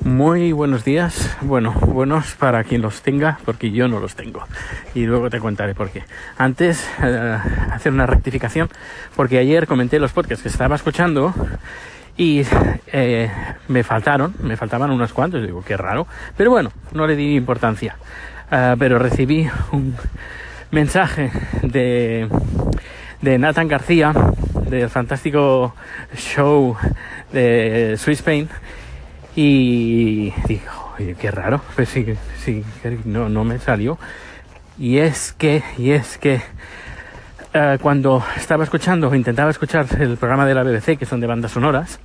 Muy 0.00 0.50
buenos 0.50 0.84
días. 0.84 1.36
Bueno, 1.42 1.72
buenos 1.72 2.34
para 2.34 2.64
quien 2.64 2.82
los 2.82 3.02
tenga, 3.02 3.38
porque 3.44 3.70
yo 3.70 3.86
no 3.86 4.00
los 4.00 4.16
tengo. 4.16 4.42
Y 4.94 5.06
luego 5.06 5.30
te 5.30 5.38
contaré 5.38 5.74
por 5.74 5.90
qué. 5.90 6.02
Antes, 6.36 6.88
eh, 7.02 7.38
hacer 7.70 7.92
una 7.92 8.06
rectificación, 8.06 8.68
porque 9.14 9.38
ayer 9.38 9.68
comenté 9.68 10.00
los 10.00 10.12
podcasts 10.12 10.42
que 10.42 10.48
estaba 10.48 10.74
escuchando 10.74 11.32
y 12.16 12.42
eh, 12.88 13.30
me 13.68 13.84
faltaron, 13.84 14.34
me 14.42 14.56
faltaban 14.56 14.90
unos 14.90 15.12
cuantos. 15.12 15.42
Digo, 15.42 15.62
qué 15.64 15.76
raro. 15.76 16.08
Pero 16.36 16.50
bueno, 16.50 16.72
no 16.92 17.06
le 17.06 17.14
di 17.14 17.36
importancia. 17.36 17.96
Eh, 18.50 18.74
pero 18.78 18.98
recibí 18.98 19.48
un 19.70 19.94
mensaje 20.72 21.30
de, 21.62 22.28
de 23.20 23.38
Nathan 23.38 23.68
García, 23.68 24.12
del 24.68 24.90
fantástico 24.90 25.76
show 26.16 26.76
de 27.32 27.94
Swiss 27.98 28.18
Spain 28.18 28.48
y 29.34 30.30
digo, 30.46 30.92
oye, 30.98 31.14
qué 31.18 31.30
raro, 31.30 31.60
pues 31.74 31.88
sí, 31.88 32.64
no, 33.04 33.28
no 33.28 33.44
me 33.44 33.58
salió. 33.58 33.98
Y 34.78 34.98
es 34.98 35.32
que, 35.32 35.62
y 35.78 35.92
es 35.92 36.18
que 36.18 36.42
uh, 37.54 37.78
cuando 37.80 38.24
estaba 38.36 38.64
escuchando, 38.64 39.14
intentaba 39.14 39.50
escuchar 39.50 39.86
el 39.98 40.16
programa 40.16 40.46
de 40.46 40.54
la 40.54 40.62
BBC, 40.62 40.98
que 40.98 41.06
son 41.06 41.20
de 41.20 41.26
bandas 41.26 41.52
sonoras, 41.52 41.98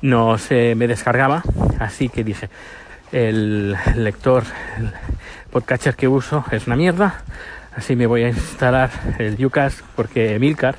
no 0.00 0.38
se 0.38 0.74
me 0.74 0.86
descargaba, 0.86 1.42
así 1.78 2.08
que 2.08 2.24
dije, 2.24 2.48
el 3.12 3.76
lector, 3.96 4.44
el 4.78 4.90
podcatcher 5.50 5.94
que 5.94 6.08
uso 6.08 6.44
es 6.50 6.66
una 6.66 6.76
mierda, 6.76 7.22
así 7.76 7.94
me 7.94 8.06
voy 8.06 8.24
a 8.24 8.28
instalar 8.28 8.90
el 9.18 9.42
Ucast 9.44 9.80
porque 9.94 10.38
Milcar 10.38 10.76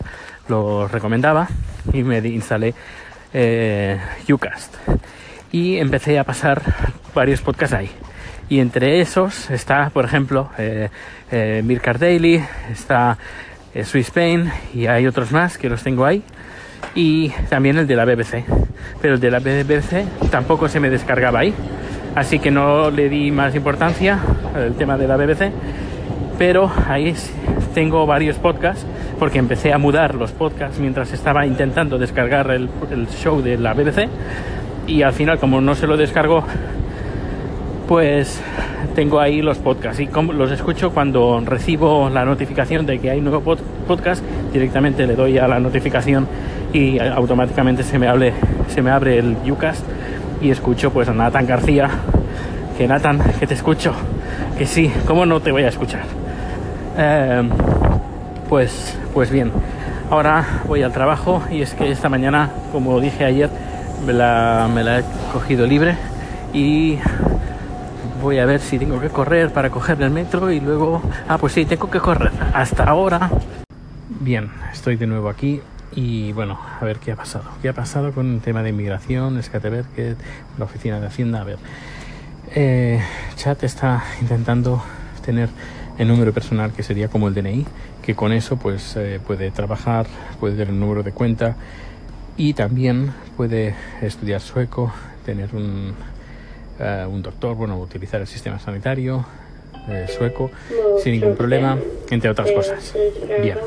lo 0.48 0.88
recomendaba 0.88 1.48
y 1.94 2.04
me 2.04 2.18
instalé 2.20 2.74
eh, 3.34 4.00
Ucast 4.30 4.76
y 5.54 5.78
empecé 5.78 6.18
a 6.20 6.26
pasar 6.26 6.62
varios 7.14 7.42
podcasts 7.42 7.76
ahí. 7.76 7.90
Y 8.50 8.60
entre 8.60 9.00
esos 9.00 9.50
está, 9.52 9.92
por 9.92 10.04
ejemplo, 10.04 10.50
eh, 10.58 10.90
eh, 11.32 11.62
Mircar 11.64 12.00
Daily, 12.00 12.44
está 12.72 13.18
eh, 13.74 13.86
Swiss 13.86 14.08
Spain 14.08 14.52
y 14.74 14.88
hay 14.88 15.08
otros 15.08 15.32
más 15.32 15.58
que 15.58 15.70
los 15.70 15.82
tengo 15.84 16.06
ahí. 16.06 16.24
Y 16.96 17.30
también 17.50 17.78
el 17.78 17.88
de 17.88 17.96
la 17.96 18.04
BBC. 18.04 18.44
Pero 19.00 19.14
el 19.14 19.20
de 19.20 19.32
la 19.32 19.40
BBC 19.40 20.06
tampoco 20.32 20.68
se 20.68 20.80
me 20.80 20.90
descargaba 20.90 21.40
ahí. 21.40 21.54
Así 22.16 22.40
que 22.40 22.50
no 22.50 22.90
le 22.90 23.08
di 23.08 23.32
más 23.32 23.56
importancia 23.56 24.20
al 24.56 24.74
tema 24.76 24.98
de 24.98 25.08
la 25.08 25.18
BBC. 25.18 25.52
Pero 26.40 26.70
ahí 26.88 27.14
tengo 27.76 28.08
varios 28.08 28.38
podcasts 28.38 28.86
porque 29.20 29.38
empecé 29.38 29.72
a 29.72 29.78
mudar 29.78 30.16
los 30.16 30.32
podcasts 30.32 30.80
mientras 30.80 31.14
estaba 31.14 31.46
intentando 31.46 32.00
descargar 32.00 32.50
el 32.50 33.08
show 33.22 33.40
de 33.42 33.58
la 33.60 33.74
BBC 33.74 34.10
y 34.88 35.02
al 35.02 35.14
final 35.14 35.40
como 35.40 35.62
no 35.62 35.76
se 35.76 35.88
lo 35.88 35.98
descargo 35.98 36.44
pues 37.88 38.42
tengo 38.96 39.20
ahí 39.20 39.42
los 39.42 39.58
podcasts. 39.58 40.00
Y 40.00 40.08
como 40.08 40.34
los 40.34 40.52
escucho 40.52 40.92
cuando 40.92 41.42
recibo 41.46 42.10
la 42.10 42.26
notificación 42.26 42.86
de 42.86 43.00
que 43.00 43.10
hay 43.10 43.22
nuevo 43.22 43.56
podcast 43.88 44.24
directamente 44.52 45.06
le 45.06 45.16
doy 45.16 45.38
a 45.38 45.48
la 45.48 45.60
notificación 45.60 46.28
y 46.72 47.00
automáticamente 47.00 47.84
se 47.84 48.00
me 48.00 48.08
abre 48.08 48.34
se 48.68 48.82
me 48.82 48.92
abre 48.92 49.20
el 49.20 49.36
Ucast 49.50 49.84
y 50.42 50.50
escucho 50.50 50.92
pues 50.92 51.10
a 51.10 51.14
Nathan 51.14 51.46
García. 51.46 51.90
Que 52.78 52.88
Nathan 52.88 53.20
que 53.40 53.46
te 53.46 53.54
escucho. 53.54 53.94
Que 54.58 54.66
sí 54.66 54.92
cómo 55.06 55.26
no 55.26 55.40
te 55.40 55.52
voy 55.52 55.64
a 55.64 55.68
escuchar 55.70 56.02
eh, 56.98 57.44
pues 58.50 58.98
pues 59.14 59.30
bien. 59.30 59.52
Ahora 60.10 60.46
voy 60.68 60.84
al 60.84 60.92
trabajo 60.92 61.44
y 61.52 61.62
es 61.62 61.74
que 61.74 61.92
esta 61.92 62.10
mañana 62.10 62.50
como 62.72 63.00
dije 63.00 63.26
ayer 63.26 63.50
me 64.06 64.14
la, 64.14 64.70
me 64.74 64.84
la 64.84 65.00
he 65.00 65.04
cogido 65.32 65.66
libre 65.66 65.96
y 66.54 66.98
voy 68.22 68.40
a 68.40 68.46
ver 68.46 68.60
si 68.60 68.78
tengo 68.78 69.00
que 69.00 69.10
correr 69.10 69.52
para 69.52 69.70
coger 69.70 70.02
el 70.02 70.12
metro 70.12 70.52
y 70.52 70.60
luego... 70.60 71.02
Ah, 71.28 71.38
pues 71.38 71.54
sí, 71.54 71.66
tengo 71.66 71.90
que 71.90 72.00
correr. 72.00 72.32
Hasta 72.54 72.84
ahora. 72.84 73.30
Bien, 74.20 74.50
estoy 74.72 74.96
de 74.98 75.08
nuevo 75.08 75.30
aquí 75.30 75.62
y 75.96 76.32
bueno, 76.34 76.60
a 76.80 76.84
ver 76.84 76.98
qué 76.98 77.14
ha 77.14 77.16
pasado. 77.16 77.46
¿Qué 77.62 77.70
ha 77.70 77.74
pasado 77.74 78.12
con 78.12 78.36
el 78.36 78.42
tema 78.42 78.62
de 78.64 78.70
inmigración, 78.70 79.40
que 79.96 80.16
la 80.58 80.66
oficina 80.66 81.00
de 81.00 81.08
Hacienda? 81.08 81.42
A 81.42 81.44
ver, 81.44 81.58
eh, 82.56 83.02
Chat 83.36 83.64
está 83.64 84.04
intentando 84.22 84.84
tener 85.26 85.50
el 85.98 86.08
número 86.08 86.34
personal 86.34 86.72
que 86.74 86.84
sería 86.84 87.08
como 87.08 87.28
el 87.28 87.34
DNI, 87.34 87.66
que 88.02 88.16
con 88.16 88.34
eso 88.34 88.58
pues 88.58 88.96
eh, 88.96 89.20
puede 89.26 89.52
trabajar, 89.52 90.08
puede 90.40 90.54
tener 90.54 90.70
el 90.70 90.80
número 90.80 91.04
de 91.04 91.12
cuenta 91.12 91.56
y 92.38 92.54
también 92.54 93.14
puede 93.38 93.76
estudiar 94.02 94.42
sueco, 94.42 94.94
tener 95.26 95.54
un, 95.54 95.94
uh, 96.80 97.08
un 97.10 97.22
doctor, 97.22 97.56
bueno, 97.56 97.80
utilizar 97.80 98.22
el 98.22 98.28
sistema 98.28 98.60
sanitario 98.60 99.26
eh, 99.88 100.06
sueco 100.08 100.50
sin 101.02 101.14
ningún 101.14 101.36
problema, 101.36 101.78
entre 102.10 102.30
otras 102.30 102.52
cosas. 102.52 102.94
Bien, 103.42 103.58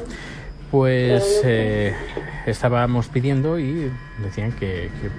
pues 0.71 1.43
eh, 1.45 1.95
estábamos 2.47 3.09
pidiendo 3.09 3.59
y 3.59 3.91
decían 4.23 4.53
que, 4.53 4.91
que, 5.01 5.11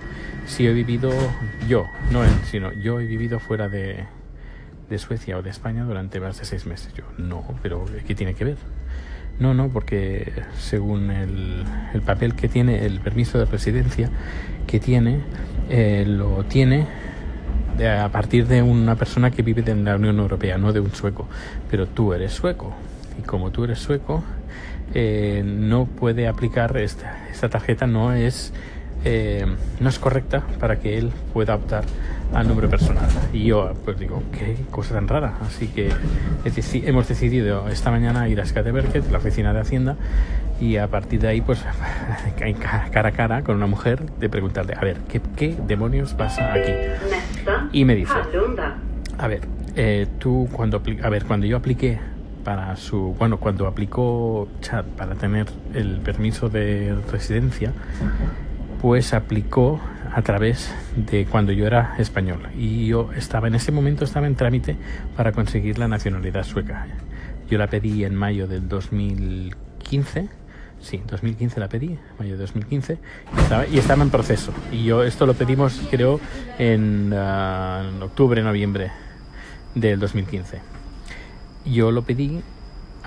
si 0.48 0.66
he 0.66 0.74
vivido 0.74 1.12
yo, 1.68 1.86
no 2.12 2.24
él, 2.24 2.32
sino 2.50 2.74
yo 2.74 3.00
he 3.00 3.06
vivido 3.06 3.40
fuera 3.40 3.70
de, 3.70 4.06
de 4.90 4.98
Suecia 4.98 5.38
o 5.38 5.42
de 5.42 5.50
España 5.50 5.84
durante 5.84 6.20
más 6.20 6.40
de 6.40 6.46
seis 6.46 6.66
meses. 6.66 6.94
Yo, 6.94 7.04
no, 7.18 7.44
pero 7.62 7.86
¿qué 8.08 8.16
tiene 8.16 8.34
que 8.34 8.46
ver? 8.46 8.58
No, 9.40 9.54
no, 9.54 9.70
porque 9.70 10.34
según 10.58 11.12
el, 11.12 11.64
el 11.94 12.02
papel 12.02 12.34
que 12.34 12.48
tiene, 12.48 12.86
el 12.86 13.00
permiso 13.00 13.38
de 13.38 13.46
residencia 13.46 14.10
que 14.66 14.80
tiene, 14.80 15.20
eh, 15.70 16.06
lo 16.08 16.44
tiene 16.46 16.88
de, 17.78 17.90
a 17.90 18.10
partir 18.10 18.48
de 18.48 18.64
una 18.64 18.96
persona 18.96 19.30
que 19.30 19.44
vive 19.44 19.64
en 19.70 19.86
la 19.86 19.96
Unión 19.96 20.18
Europea, 20.20 20.58
no 20.58 20.74
de 20.74 20.80
un 20.80 20.92
sueco. 20.92 21.28
Pero 21.70 21.86
tú 21.88 22.14
eres 22.14 22.34
sueco. 22.34 22.74
Y 23.20 23.22
como 23.22 23.52
tú 23.52 23.64
eres 23.66 23.80
sueco, 23.80 24.24
eh, 24.94 25.44
no 25.46 25.86
puede 25.86 26.28
aplicar 26.28 26.76
esta, 26.78 27.28
esta 27.32 27.50
tarjeta, 27.50 27.86
no 27.86 28.14
es 28.14 28.54
eh, 29.10 29.46
no 29.80 29.88
es 29.88 30.00
correcta 30.00 30.44
para 30.60 30.80
que 30.80 30.98
él 30.98 31.14
pueda 31.32 31.56
optar 31.56 31.86
al 32.34 32.46
número 32.46 32.70
personal. 32.70 33.08
Y 33.32 33.46
yo 33.46 33.72
pues 33.86 33.98
digo, 33.98 34.22
qué 34.34 34.58
cosa 34.70 34.96
tan 34.96 35.08
rara. 35.08 35.36
Así 35.42 35.68
que 35.68 35.90
hemos 36.86 37.08
decidido 37.08 37.70
esta 37.70 37.90
mañana 37.90 38.28
ir 38.28 38.42
a 38.42 38.46
Skateberget, 38.46 39.10
la 39.10 39.20
oficina 39.20 39.54
de 39.54 39.62
Hacienda, 39.62 39.96
y 40.60 40.76
a 40.76 40.88
partir 40.90 41.22
de 41.22 41.30
ahí 41.30 41.40
pues 41.40 41.64
cara 42.92 43.10
a 43.10 43.12
cara 43.14 43.44
con 43.44 43.56
una 43.56 43.68
mujer 43.68 44.04
de 44.20 44.28
preguntarle, 44.28 44.74
a 44.76 44.82
ver, 44.82 44.98
¿qué, 45.08 45.22
qué 45.38 45.56
demonios 45.66 46.14
pasa 46.14 46.52
aquí? 46.52 46.72
Y 47.72 47.86
me 47.86 47.96
dice, 47.96 48.14
a 49.18 49.28
ver, 49.28 49.42
eh, 49.78 50.06
tú 50.20 50.50
cuando, 50.52 50.82
a 51.02 51.10
ver, 51.10 51.24
cuando 51.24 51.46
yo 51.46 51.56
apliqué 51.56 51.98
para 52.44 52.76
su, 52.76 53.16
bueno, 53.18 53.38
cuando 53.38 53.68
aplicó 53.68 54.50
Chat 54.60 54.86
para 54.86 55.16
tener 55.16 55.48
el 55.74 56.02
permiso 56.02 56.50
de 56.50 56.94
residencia, 57.10 57.72
pues 58.88 59.14
aplicó 59.14 59.82
a 60.14 60.22
través 60.22 60.74
de 60.96 61.26
cuando 61.26 61.52
yo 61.52 61.68
era 61.68 61.96
español 61.98 62.48
y 62.58 62.88
yo 62.88 63.10
estaba 63.18 63.50
en 63.50 63.56
ese 63.56 63.74
momento 63.74 64.06
estaba 64.06 64.28
en 64.28 64.36
trámite 64.36 64.78
para 65.18 65.34
conseguir 65.34 65.78
la 65.78 65.90
nacionalidad 65.90 66.46
sueca. 66.46 66.88
Yo 67.50 67.58
la 67.58 67.68
pedí 67.68 68.06
en 68.06 68.16
mayo 68.16 68.48
del 68.48 68.70
2015, 68.70 70.30
sí, 70.80 71.02
2015 71.06 71.60
la 71.60 71.68
pedí, 71.68 72.00
mayo 72.18 72.32
de 72.32 72.38
2015 72.38 72.98
y 73.36 73.40
estaba, 73.42 73.68
y 73.68 73.78
estaba 73.78 74.04
en 74.04 74.10
proceso. 74.10 74.54
Y 74.72 74.86
yo 74.86 75.04
esto 75.04 75.26
lo 75.26 75.34
pedimos 75.34 75.82
creo 75.92 76.22
en, 76.58 77.12
uh, 77.12 77.90
en 77.90 78.02
octubre, 78.02 78.42
noviembre 78.42 78.90
del 79.76 80.00
2015. 80.00 80.62
Yo 81.66 81.92
lo 81.92 82.04
pedí 82.04 82.42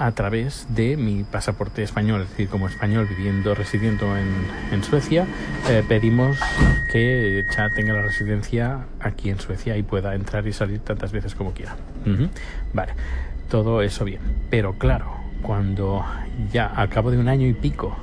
a 0.01 0.13
través 0.13 0.67
de 0.71 0.97
mi 0.97 1.25
pasaporte 1.25 1.83
español, 1.83 2.23
es 2.23 2.31
decir, 2.31 2.49
como 2.49 2.67
español 2.67 3.07
viviendo, 3.07 3.55
residiendo 3.55 4.17
en, 4.17 4.29
en 4.73 4.83
Suecia, 4.83 5.27
eh, 5.69 5.85
pedimos 5.87 6.39
que 6.91 7.45
Chad 7.55 7.69
tenga 7.77 7.93
la 7.93 8.01
residencia 8.01 8.87
aquí 8.99 9.29
en 9.29 9.39
Suecia 9.39 9.77
y 9.77 9.83
pueda 9.83 10.15
entrar 10.15 10.47
y 10.47 10.55
salir 10.55 10.81
tantas 10.81 11.13
veces 11.13 11.35
como 11.35 11.53
quiera. 11.53 11.77
Uh 12.07 12.09
-huh. 12.09 12.31
Vale, 12.73 12.95
todo 13.51 13.83
eso 13.83 14.07
bien. 14.07 14.21
Pero 14.49 14.79
claro, 14.79 15.13
cuando 15.43 16.03
ya 16.51 16.67
al 16.67 16.89
cabo 16.89 17.11
de 17.11 17.19
un 17.19 17.29
año 17.29 17.47
y 17.47 17.53
pico, 17.53 17.95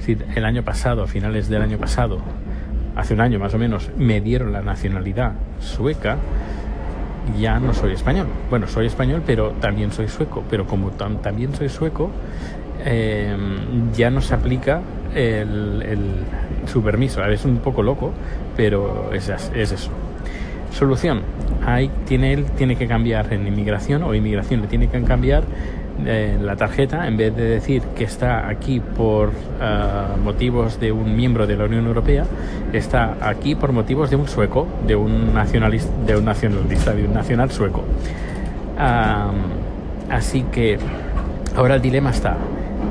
si 0.00 0.18
el 0.34 0.44
año 0.44 0.64
pasado, 0.64 1.04
a 1.04 1.06
finales 1.06 1.48
del 1.48 1.62
año 1.62 1.78
pasado, 1.78 2.20
hace 2.96 3.14
un 3.14 3.20
año 3.20 3.38
más 3.38 3.54
o 3.54 3.58
menos, 3.58 3.92
me 3.96 4.20
dieron 4.20 4.52
la 4.52 4.62
nacionalidad 4.62 5.34
sueca, 5.60 6.18
ya 7.38 7.58
no 7.58 7.74
soy 7.74 7.92
español. 7.92 8.26
Bueno, 8.50 8.66
soy 8.66 8.86
español, 8.86 9.22
pero 9.26 9.52
también 9.52 9.92
soy 9.92 10.08
sueco. 10.08 10.42
Pero 10.48 10.66
como 10.66 10.90
tam 10.90 11.18
también 11.18 11.54
soy 11.54 11.68
sueco, 11.68 12.10
eh, 12.84 13.36
ya 13.94 14.10
no 14.10 14.20
se 14.20 14.34
aplica 14.34 14.80
el, 15.14 15.82
el, 15.82 15.98
su 16.66 16.82
permiso. 16.82 17.24
Es 17.24 17.44
un 17.44 17.58
poco 17.58 17.82
loco, 17.82 18.12
pero 18.56 19.12
es, 19.12 19.28
es 19.28 19.72
eso. 19.72 19.90
Solución. 20.72 21.22
Ahí 21.66 21.90
tiene 22.06 22.32
él 22.32 22.44
tiene 22.56 22.76
que 22.76 22.86
cambiar 22.86 23.32
en 23.32 23.46
inmigración 23.46 24.02
o 24.02 24.14
inmigración 24.14 24.60
le 24.60 24.66
tiene 24.66 24.88
que 24.88 25.02
cambiar 25.02 25.44
eh, 26.04 26.36
la 26.42 26.56
tarjeta, 26.56 27.06
en 27.06 27.16
vez 27.16 27.34
de 27.36 27.44
decir 27.44 27.82
que 27.96 28.04
está 28.04 28.48
aquí 28.48 28.80
por 28.80 29.28
uh, 29.28 30.18
motivos 30.22 30.80
de 30.80 30.90
un 30.90 31.14
miembro 31.16 31.46
de 31.46 31.56
la 31.56 31.64
Unión 31.64 31.86
Europea, 31.86 32.24
está 32.72 33.16
aquí 33.20 33.54
por 33.54 33.72
motivos 33.72 34.10
de 34.10 34.16
un 34.16 34.26
sueco, 34.26 34.66
de 34.86 34.96
un 34.96 35.32
nacionalista, 35.32 35.92
de 36.04 36.16
un 36.16 36.24
nacionalista, 36.24 36.94
de 36.94 37.04
un 37.04 37.14
nacional 37.14 37.50
sueco. 37.52 37.84
Así 40.10 40.42
que 40.50 40.78
ahora 41.56 41.76
el 41.76 41.82
dilema 41.82 42.10
está. 42.10 42.36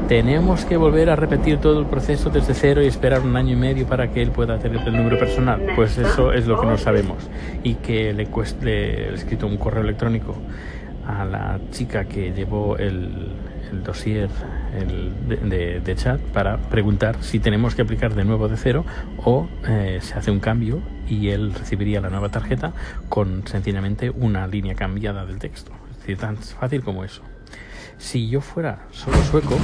¿Tenemos 0.08 0.66
que 0.66 0.78
volver 0.78 1.10
a 1.10 1.16
repetir 1.16 1.58
todo 1.58 1.80
el 1.80 1.86
proceso 1.86 2.30
desde 2.30 2.54
cero 2.54 2.84
y 2.84 2.88
esperar 2.88 3.22
un 3.22 3.36
año 3.36 3.54
y 3.54 3.56
medio 3.56 3.88
para 3.88 4.12
que 4.12 4.22
él 4.22 4.32
pueda 4.32 4.60
tener 4.60 4.86
el 4.86 4.94
número 4.96 5.18
personal? 5.18 5.62
Pues 5.76 5.98
eso 5.98 6.34
es 6.34 6.46
lo 6.46 6.60
que 6.60 6.66
no 6.66 6.78
sabemos. 6.78 7.30
Y 7.64 7.76
que 7.76 8.14
le, 8.14 8.28
cueste, 8.28 8.66
le 8.66 9.10
he 9.10 9.14
escrito 9.14 9.48
un 9.48 9.58
correo 9.58 9.82
electrónico 9.82 10.36
a 11.08 11.26
la 11.26 11.60
chica 11.72 12.06
que 12.06 12.32
llevó 12.32 12.78
el, 12.78 13.32
el 13.72 13.84
dossier 13.84 14.30
el, 14.80 15.50
de, 15.50 15.80
de, 15.80 15.96
chat 15.96 16.20
para 16.20 16.58
preguntar 16.58 17.18
si 17.22 17.40
tenemos 17.40 17.76
que 17.76 17.82
aplicar 17.82 18.14
de 18.14 18.24
nuevo 18.24 18.48
de 18.48 18.58
cero 18.58 18.86
o 19.18 19.48
eh, 19.68 20.00
se 20.02 20.14
hace 20.14 20.32
un 20.32 20.40
cambio 20.40 20.82
y 21.08 21.30
él 21.30 21.54
recibiría 21.54 22.00
la 22.02 22.10
nueva 22.10 22.30
tarjeta 22.30 22.74
con 23.10 23.46
sencillamente 23.48 24.10
una 24.10 24.48
línea 24.48 24.76
cambiada 24.76 25.26
del 25.26 25.40
texto. 25.40 25.72
Es 25.92 25.98
decir, 26.00 26.18
tan 26.18 26.38
fácil 26.38 26.84
como 26.84 27.04
eso. 27.04 27.22
Si 27.98 28.30
yo 28.30 28.42
fuera 28.42 28.80
solo 28.92 29.18
sueco, 29.24 29.58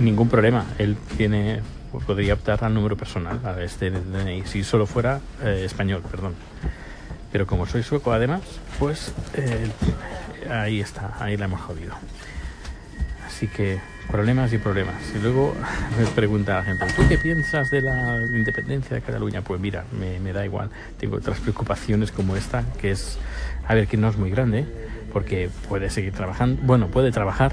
ningún 0.00 0.28
problema. 0.28 0.64
Él 0.78 0.96
tiene 1.16 1.60
podría 1.98 2.34
optar 2.34 2.64
al 2.64 2.72
número 2.72 2.96
personal, 2.96 3.40
a 3.44 3.60
este 3.62 3.90
DNI, 3.90 4.44
si 4.46 4.62
solo 4.62 4.86
fuera 4.86 5.20
eh, 5.42 5.62
español, 5.64 6.02
perdón. 6.08 6.34
Pero 7.32 7.46
como 7.46 7.66
soy 7.66 7.82
sueco 7.82 8.12
además, 8.12 8.42
pues 8.78 9.12
eh, 9.34 9.70
ahí 10.50 10.80
está, 10.80 11.16
ahí 11.18 11.36
la 11.36 11.46
hemos 11.46 11.60
jodido. 11.60 11.94
Así 13.26 13.48
que 13.48 13.80
problemas 14.10 14.52
y 14.52 14.58
problemas. 14.58 14.96
Y 15.14 15.18
luego 15.18 15.54
me 15.98 16.06
pregunta 16.06 16.54
la 16.54 16.62
gente, 16.62 16.86
¿tú 16.94 17.02
qué 17.08 17.18
piensas 17.18 17.70
de 17.70 17.82
la 17.82 18.18
independencia 18.36 18.96
de 18.96 19.02
Cataluña? 19.02 19.42
Pues 19.42 19.60
mira, 19.60 19.84
me, 19.98 20.18
me, 20.20 20.32
da 20.32 20.44
igual. 20.44 20.70
Tengo 20.98 21.16
otras 21.16 21.38
preocupaciones 21.40 22.12
como 22.12 22.36
esta, 22.36 22.64
que 22.80 22.92
es, 22.92 23.18
a 23.66 23.74
ver, 23.74 23.86
que 23.86 23.96
no 23.96 24.08
es 24.08 24.16
muy 24.16 24.30
grande, 24.30 24.66
porque 25.12 25.50
puede 25.68 25.90
seguir 25.90 26.12
trabajando, 26.12 26.60
bueno, 26.64 26.88
puede 26.88 27.10
trabajar, 27.10 27.52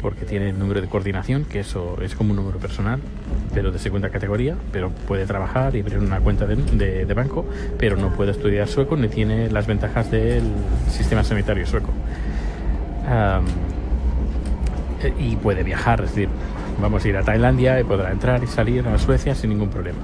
porque 0.00 0.24
tiene 0.24 0.50
el 0.50 0.58
número 0.58 0.80
de 0.80 0.88
coordinación, 0.88 1.44
que 1.44 1.60
eso 1.60 1.98
es 2.02 2.14
como 2.14 2.30
un 2.30 2.36
número 2.36 2.58
personal, 2.58 3.00
pero 3.54 3.72
de 3.72 3.78
segunda 3.78 4.10
categoría, 4.10 4.54
pero 4.72 4.90
puede 4.90 5.26
trabajar 5.26 5.74
y 5.74 5.80
abrir 5.80 5.98
una 5.98 6.20
cuenta 6.20 6.46
de, 6.46 6.56
de, 6.56 7.06
de 7.06 7.14
banco, 7.14 7.46
pero 7.78 7.96
no 7.96 8.10
puede 8.10 8.32
estudiar 8.32 8.68
sueco 8.68 8.96
ni 8.96 9.08
tiene 9.08 9.50
las 9.50 9.66
ventajas 9.66 10.10
del 10.10 10.42
sistema 10.90 11.24
sanitario 11.24 11.66
sueco. 11.66 11.90
Um, 13.06 13.46
y 15.18 15.36
puede 15.36 15.62
viajar, 15.62 16.00
es 16.00 16.10
decir, 16.10 16.28
vamos 16.80 17.04
a 17.04 17.08
ir 17.08 17.16
a 17.16 17.22
Tailandia 17.22 17.80
y 17.80 17.84
podrá 17.84 18.10
entrar 18.10 18.42
y 18.42 18.46
salir 18.46 18.86
a 18.88 18.98
Suecia 18.98 19.34
sin 19.34 19.50
ningún 19.50 19.68
problema. 19.70 19.98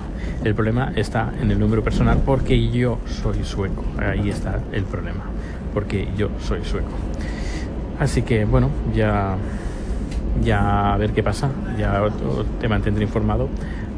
El 0.45 0.55
problema 0.55 0.93
está 0.97 1.33
en 1.41 1.51
el 1.51 1.59
número 1.59 1.83
personal 1.83 2.19
porque 2.25 2.71
yo 2.71 2.99
soy 3.07 3.45
sueco. 3.45 3.85
Ahí 3.99 4.31
está 4.31 4.61
el 4.73 4.85
problema, 4.85 5.25
porque 5.73 6.09
yo 6.17 6.29
soy 6.41 6.65
sueco. 6.65 6.91
Así 7.99 8.23
que 8.23 8.45
bueno, 8.45 8.69
ya 8.95 9.37
ya 10.43 10.95
a 10.95 10.97
ver 10.97 11.13
qué 11.13 11.23
pasa, 11.23 11.51
ya 11.79 12.03
te 12.61 12.69
mantendré 12.69 13.05
informado 13.05 13.49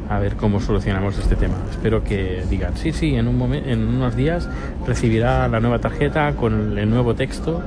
a 0.09 0.19
ver 0.19 0.35
cómo 0.35 0.59
solucionamos 0.59 1.17
este 1.17 1.35
tema. 1.35 1.55
Espero 1.71 2.03
que 2.03 2.43
digan, 2.49 2.77
sí, 2.77 2.91
sí, 2.91 3.15
en, 3.15 3.27
un 3.27 3.37
momento, 3.37 3.69
en 3.69 3.87
unos 3.87 4.15
días 4.15 4.47
recibirá 4.85 5.47
la 5.47 5.59
nueva 5.59 5.79
tarjeta 5.79 6.33
con 6.33 6.77
el 6.77 6.89
nuevo 6.89 7.15
texto 7.15 7.61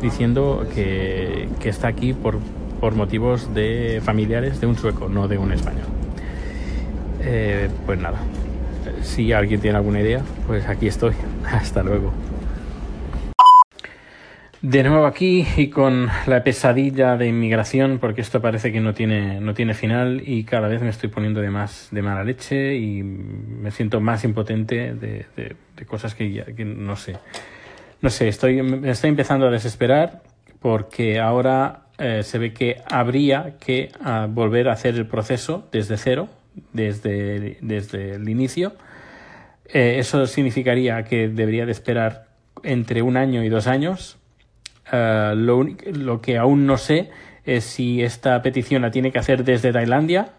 diciendo 0.00 0.66
que, 0.74 1.48
que 1.58 1.68
está 1.68 1.88
aquí 1.88 2.12
por, 2.12 2.38
por, 2.80 2.94
motivos 2.94 3.52
de 3.54 4.00
familiares 4.04 4.60
de 4.60 4.66
un 4.66 4.76
sueco, 4.76 5.08
no 5.08 5.28
de 5.28 5.38
un 5.38 5.52
español. 5.52 5.86
Eh, 7.22 7.68
pues 7.86 7.98
nada, 7.98 8.18
si 9.02 9.32
alguien 9.32 9.60
tiene 9.60 9.76
alguna 9.76 10.00
idea, 10.00 10.22
pues 10.46 10.66
aquí 10.68 10.86
estoy. 10.86 11.14
Hasta 11.52 11.82
luego. 11.82 12.12
De 14.62 14.82
nuevo 14.82 15.06
aquí 15.06 15.46
y 15.56 15.70
con 15.70 16.08
la 16.26 16.44
pesadilla 16.44 17.16
de 17.16 17.26
inmigración, 17.26 17.98
porque 17.98 18.20
esto 18.20 18.42
parece 18.42 18.70
que 18.70 18.80
no 18.80 18.92
tiene, 18.92 19.40
no 19.40 19.54
tiene 19.54 19.72
final 19.72 20.22
y 20.26 20.44
cada 20.44 20.68
vez 20.68 20.82
me 20.82 20.90
estoy 20.90 21.08
poniendo 21.08 21.40
de 21.40 21.48
más 21.48 21.88
de 21.90 22.02
mala 22.02 22.24
leche 22.24 22.76
y 22.76 23.02
me 23.02 23.70
siento 23.70 24.02
más 24.02 24.22
impotente 24.22 24.92
de, 24.92 25.24
de, 25.34 25.86
cosas 25.86 26.14
que, 26.14 26.30
ya, 26.30 26.44
que 26.44 26.66
no 26.66 26.94
sé. 26.96 27.16
No 28.02 28.10
sé, 28.10 28.28
estoy, 28.28 28.62
me 28.62 28.90
estoy 28.90 29.08
empezando 29.08 29.46
a 29.46 29.50
desesperar 29.50 30.20
porque 30.58 31.20
ahora 31.20 31.86
eh, 31.96 32.22
se 32.22 32.36
ve 32.36 32.52
que 32.52 32.82
habría 32.90 33.56
que 33.58 33.90
uh, 34.04 34.30
volver 34.30 34.68
a 34.68 34.74
hacer 34.74 34.94
el 34.94 35.06
proceso 35.06 35.66
desde 35.72 35.96
cero, 35.96 36.28
desde, 36.74 37.56
desde 37.62 38.16
el 38.16 38.28
inicio. 38.28 38.74
Eh, 39.64 39.96
eso 39.98 40.26
significaría 40.26 41.02
que 41.04 41.28
debería 41.28 41.64
de 41.64 41.72
esperar 41.72 42.26
entre 42.62 43.00
un 43.00 43.16
año 43.16 43.42
y 43.42 43.48
dos 43.48 43.66
años 43.66 44.19
Uh, 44.92 45.34
lo, 45.36 45.64
lo, 45.92 46.20
que 46.20 46.36
aún 46.36 46.66
no 46.66 46.76
sé 46.76 47.10
es 47.44 47.64
si 47.64 48.02
esta 48.02 48.42
petición 48.42 48.82
la 48.82 48.90
tiene 48.90 49.12
que 49.12 49.20
hacer 49.20 49.44
desde 49.44 49.72
Tailandia 49.72 50.30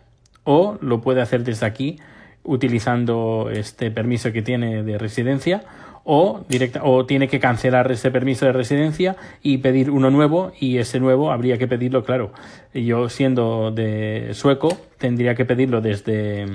o 0.44 0.78
lo 0.82 1.02
puede 1.02 1.22
hacer 1.22 1.44
desde 1.44 1.66
aquí 1.66 2.00
utilizando 2.44 3.50
este 3.52 3.92
permiso 3.92 4.32
que 4.32 4.42
tiene 4.42 4.84
de 4.84 4.98
residencia 4.98 5.64
o, 6.04 6.44
directa, 6.50 6.82
o 6.84 7.06
tiene 7.06 7.28
que 7.28 7.40
cancelar 7.40 7.92
ese 7.92 8.10
permiso 8.12 8.46
de 8.46 8.54
residencia 8.54 9.16
y 9.44 9.60
pedir 9.60 9.92
uno 9.92 10.10
nuevo 10.10 10.52
y 10.60 10.78
ese 10.78 11.00
nuevo 11.00 11.32
habría 11.32 11.58
que 11.58 11.68
pedirlo, 11.68 12.04
claro. 12.04 12.32
Yo 12.74 13.10
siendo 13.10 13.72
de 13.72 14.30
sueco 14.34 14.76
tendría 14.98 15.36
que 15.36 15.46
pedirlo 15.46 15.82
desde 15.82 16.48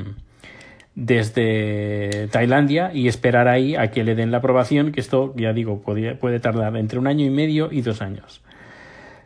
desde 0.97 2.27
Tailandia 2.33 2.91
y 2.93 3.07
esperar 3.07 3.49
ahí 3.49 3.77
a 3.77 3.91
que 3.91 4.03
le 4.03 4.15
den 4.15 4.33
la 4.33 4.39
aprobación, 4.39 4.93
que 4.93 5.01
esto, 5.01 5.35
ya 5.37 5.53
digo, 5.53 5.83
puede, 5.83 6.15
puede 6.17 6.41
tardar 6.41 6.75
entre 6.77 6.99
un 6.99 7.07
año 7.07 7.25
y 7.25 7.31
medio 7.31 7.69
y 7.71 7.83
dos 7.83 8.03
años. 8.03 8.43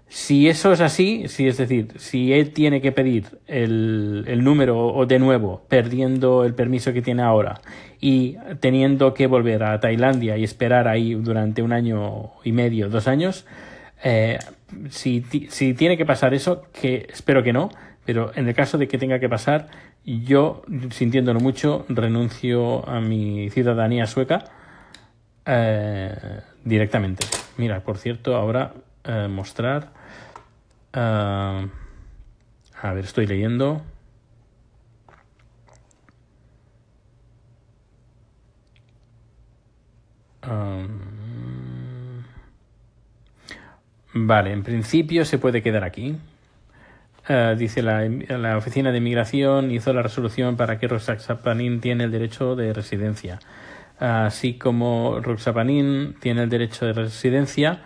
Si 0.09 0.49
eso 0.49 0.73
es 0.73 0.81
así, 0.81 1.29
si 1.29 1.47
es 1.47 1.57
decir, 1.57 1.93
si 1.97 2.33
él 2.33 2.51
tiene 2.51 2.81
que 2.81 2.91
pedir 2.91 3.27
el, 3.47 4.25
el 4.27 4.43
número 4.43 4.89
o 4.89 5.07
de 5.07 5.21
nuevo, 5.21 5.63
perdiendo 5.69 6.45
el 6.45 6.55
permiso 6.55 6.93
que 6.93 7.01
tiene 7.01 7.23
ahora 7.23 7.61
y 8.01 8.37
teniendo 8.59 9.15
que 9.15 9.29
volver 9.29 9.63
a 9.63 9.79
Tailandia 9.79 10.37
y 10.37 10.43
esperar 10.43 10.89
ahí 10.89 11.15
durante 11.15 11.63
un 11.63 11.73
año 11.73 12.33
y 12.43 12.51
medio, 12.51 12.89
dos 12.89 13.07
años, 13.07 13.47
eh, 14.03 14.41
si, 14.89 15.23
si 15.49 15.75
tiene 15.75 15.97
que 15.97 16.05
pasar 16.05 16.35
eso, 16.35 16.65
que 16.73 17.07
espero 17.13 17.45
que 17.45 17.53
no, 17.53 17.71
pero 18.05 18.33
en 18.35 18.49
el 18.49 18.55
caso 18.55 18.79
de 18.79 18.89
que 18.89 18.99
tenga 18.99 19.21
que 19.21 19.29
pasar, 19.29 19.69
yo, 20.05 20.63
sintiéndolo 20.91 21.41
mucho, 21.41 21.85
renuncio 21.89 22.89
a 22.89 23.01
mi 23.01 23.51
ciudadanía 23.51 24.07
sueca 24.07 24.45
eh, 25.47 26.41
directamente. 26.65 27.27
Mira, 27.57 27.81
por 27.81 27.99
cierto, 27.99 28.37
ahora 28.37 28.75
eh, 29.05 29.29
mostrar. 29.29 29.93
Uh, 30.95 31.69
a 32.83 32.93
ver, 32.95 33.05
estoy 33.05 33.27
leyendo. 33.27 33.83
Um, 40.43 42.25
vale, 44.15 44.53
en 44.53 44.63
principio 44.63 45.25
se 45.25 45.39
puede 45.39 45.63
quedar 45.63 45.85
aquí. 45.85 46.17
Uh, 47.31 47.55
dice 47.55 47.81
la, 47.81 48.09
la, 48.09 48.57
oficina 48.57 48.91
de 48.91 48.99
inmigración 48.99 49.71
hizo 49.71 49.93
la 49.93 50.03
resolución 50.03 50.57
para 50.57 50.81
que 50.81 50.89
Roxapanin 50.89 51.81
tiene 51.81 52.03
el 52.03 52.11
derecho 52.11 52.57
de 52.57 52.73
residencia. 52.73 53.39
Así 54.01 54.55
como 54.55 55.21
Roxapanin 55.21 56.17
tiene 56.19 56.43
el 56.43 56.49
derecho 56.49 56.87
de 56.87 56.93
residencia, 56.93 57.83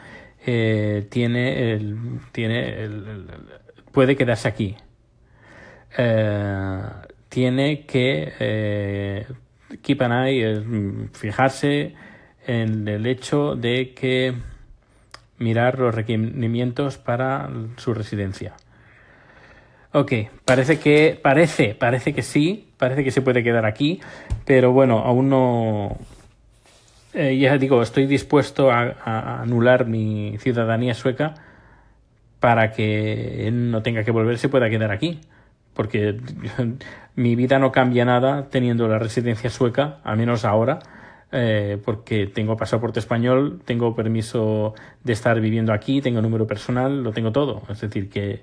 eh, 0.47 1.07
tiene 1.11 1.75
el, 1.75 2.21
tiene 2.33 2.85
el, 2.85 2.93
el, 3.07 3.27
puede 3.93 4.17
quedarse 4.17 4.49
aquí. 4.49 4.77
Uh, 5.99 7.07
tiene 7.29 7.85
que 7.85 8.33
eh, 8.41 9.27
keep 9.83 10.01
an 10.01 10.27
eye, 10.27 10.63
fijarse 11.13 11.95
en 12.47 12.89
el 12.89 13.05
hecho 13.05 13.57
de 13.57 13.93
que 13.93 14.33
mirar 15.37 15.79
los 15.79 15.95
requerimientos 15.95 16.97
para 16.97 17.51
su 17.77 17.93
residencia. 17.93 18.55
Ok, 19.97 20.13
parece 20.45 20.81
que, 20.81 21.17
parece, 21.23 21.77
parece 21.77 22.13
que 22.15 22.23
sí, 22.23 22.67
parece 22.79 23.05
que 23.05 23.13
se 23.13 23.23
puede 23.23 23.45
quedar 23.45 23.65
aquí, 23.65 24.01
pero 24.45 24.73
bueno, 24.73 24.99
aún 24.99 25.29
no. 25.29 25.97
Eh, 27.13 27.39
ya 27.39 27.57
digo, 27.59 27.81
estoy 27.81 28.07
dispuesto 28.07 28.73
a, 28.73 29.41
anular 29.41 29.87
mi 29.87 30.37
ciudadanía 30.41 30.95
sueca 30.95 31.35
para 32.41 32.73
que 32.73 33.47
él 33.47 33.71
no 33.71 33.83
tenga 33.83 34.03
que 34.03 34.11
volver, 34.11 34.37
se 34.39 34.49
pueda 34.49 34.69
quedar 34.69 34.91
aquí. 34.91 35.21
Porque 35.75 36.19
mi 37.15 37.37
vida 37.37 37.61
no 37.61 37.71
cambia 37.71 38.05
nada 38.05 38.49
teniendo 38.51 38.89
la 38.89 38.99
residencia 38.99 39.49
sueca, 39.49 40.01
al 40.03 40.17
menos 40.17 40.45
ahora, 40.45 40.81
eh, 41.31 41.79
porque 41.85 42.27
tengo 42.27 42.57
pasaporte 42.57 42.99
español, 42.99 43.61
tengo 43.65 43.95
permiso 43.95 44.75
de 45.05 45.13
estar 45.13 45.41
viviendo 45.41 45.73
aquí, 45.73 46.01
tengo 46.01 46.21
número 46.21 46.49
personal, 46.49 47.05
lo 47.05 47.13
tengo 47.13 47.31
todo. 47.31 47.63
Es 47.71 47.81
decir, 47.81 48.11
que 48.11 48.43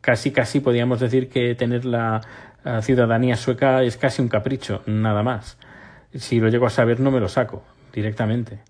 casi, 0.00 0.30
casi 0.30 0.60
podríamos 0.60 1.00
decir 1.00 1.28
que 1.28 1.54
tener 1.54 1.84
la 1.84 2.20
ciudadanía 2.80 3.36
sueca 3.36 3.82
es 3.82 3.96
casi 3.96 4.22
un 4.22 4.28
capricho, 4.28 4.82
nada 4.86 5.22
más. 5.22 5.58
Si 6.14 6.38
lo 6.40 6.48
llego 6.48 6.66
a 6.66 6.70
saber, 6.70 7.00
no 7.00 7.10
me 7.10 7.20
lo 7.20 7.28
saco 7.28 7.64
directamente. 7.92 8.60